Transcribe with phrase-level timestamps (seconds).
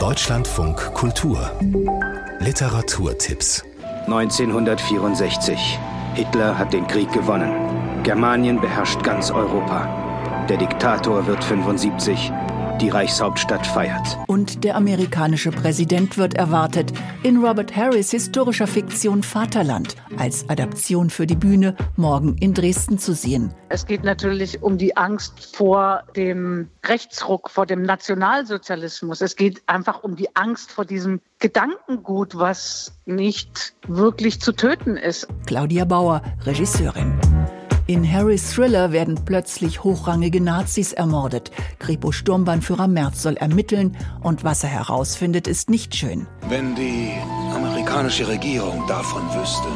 [0.00, 1.50] Deutschlandfunk Kultur
[2.38, 3.62] Literaturtipps
[4.06, 5.78] 1964.
[6.14, 8.02] Hitler hat den Krieg gewonnen.
[8.02, 10.46] Germanien beherrscht ganz Europa.
[10.48, 12.32] Der Diktator wird 75
[12.80, 14.18] die Reichshauptstadt feiert.
[14.26, 16.92] Und der amerikanische Präsident wird erwartet
[17.22, 23.12] in Robert Harris historischer Fiktion Vaterland als Adaption für die Bühne morgen in Dresden zu
[23.12, 23.52] sehen.
[23.68, 29.20] Es geht natürlich um die Angst vor dem Rechtsruck, vor dem Nationalsozialismus.
[29.20, 35.28] Es geht einfach um die Angst vor diesem Gedankengut, was nicht wirklich zu töten ist.
[35.46, 37.18] Claudia Bauer, Regisseurin.
[37.90, 41.50] In Harrys Thriller werden plötzlich hochrangige Nazis ermordet.
[41.80, 46.28] Kripo Sturmbahnführer Merz soll ermitteln und was er herausfindet, ist nicht schön.
[46.48, 47.10] Wenn die
[47.52, 49.66] amerikanische Regierung davon wüsste,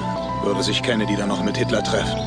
[0.45, 2.21] würde sich Kennedy dann noch mit Hitler treffen.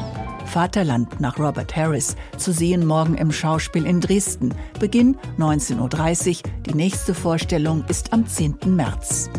[0.46, 4.54] Vaterland nach Robert Harris, zu sehen morgen im Schauspiel in Dresden.
[4.82, 6.52] Beginn 19.30 Uhr.
[6.66, 8.58] Die nächste Vorstellung ist am 10.
[8.66, 9.30] März.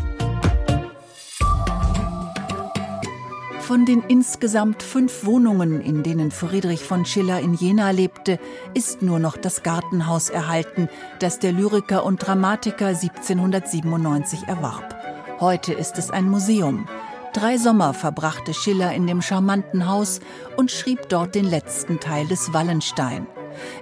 [3.68, 8.38] Von den insgesamt fünf Wohnungen, in denen Friedrich von Schiller in Jena lebte,
[8.72, 10.88] ist nur noch das Gartenhaus erhalten,
[11.18, 14.96] das der Lyriker und Dramatiker 1797 erwarb.
[15.38, 16.88] Heute ist es ein Museum.
[17.34, 20.20] Drei Sommer verbrachte Schiller in dem charmanten Haus
[20.56, 23.26] und schrieb dort den letzten Teil des Wallenstein.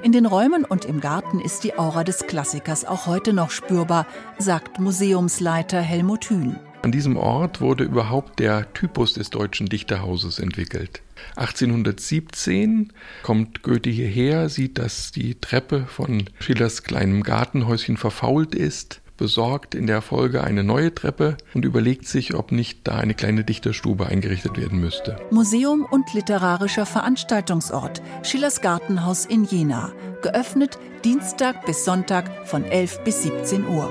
[0.03, 4.09] In den Räumen und im Garten ist die Aura des Klassikers auch heute noch spürbar,
[4.37, 6.59] sagt Museumsleiter Helmut Hühn.
[6.83, 11.03] An diesem Ort wurde überhaupt der Typus des deutschen Dichterhauses entwickelt.
[11.37, 19.75] 1817 kommt Goethe hierher, sieht, dass die Treppe von Schillers kleinem Gartenhäuschen verfault ist, besorgt
[19.75, 24.07] in der Folge eine neue Treppe und überlegt sich, ob nicht da eine kleine Dichterstube
[24.07, 25.17] eingerichtet werden müsste.
[25.31, 29.93] Museum und literarischer Veranstaltungsort Schillers Gartenhaus in Jena.
[30.23, 33.91] Geöffnet Dienstag bis Sonntag von 11 bis 17 Uhr.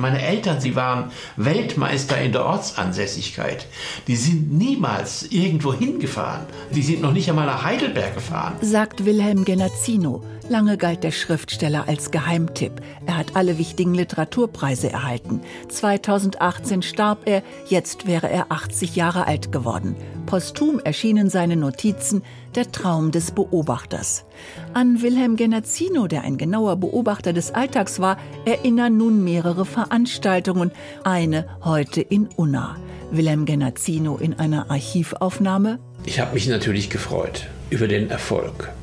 [0.00, 3.66] Meine Eltern, sie waren Weltmeister in der Ortsansässigkeit.
[4.06, 6.46] Die sind niemals irgendwo hingefahren.
[6.74, 8.54] Die sind noch nicht einmal nach Heidelberg gefahren.
[8.60, 10.22] Sagt Wilhelm Genazzino.
[10.50, 12.82] Lange galt der Schriftsteller als Geheimtipp.
[13.06, 15.40] Er hat alle wichtigen Literaturpreise erhalten.
[15.68, 19.96] 2018 starb er, jetzt wäre er 80 Jahre alt geworden.
[20.26, 22.22] Posthum erschienen seine Notizen
[22.54, 24.26] Der Traum des Beobachters.
[24.74, 30.72] An Wilhelm Genazzino, der ein genauer Beobachter des Alltags war, erinnern nun mehrere Veranstaltungen.
[31.04, 32.76] Eine heute in Unna.
[33.10, 35.78] Wilhelm Genazzino in einer Archivaufnahme.
[36.04, 38.74] Ich habe mich natürlich gefreut über den Erfolg.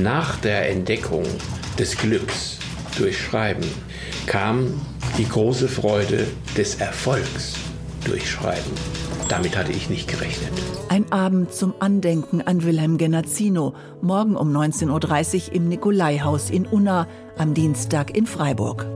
[0.00, 1.24] Nach der Entdeckung
[1.78, 2.58] des Glücks
[2.98, 3.64] durch Schreiben
[4.26, 4.80] kam
[5.16, 6.26] die große Freude
[6.56, 7.54] des Erfolgs
[8.04, 8.70] durch Schreiben.
[9.28, 10.52] Damit hatte ich nicht gerechnet.
[10.88, 17.08] Ein Abend zum Andenken an Wilhelm Genazzino, morgen um 19.30 Uhr im Nikolaihaus in Unna,
[17.36, 18.95] am Dienstag in Freiburg.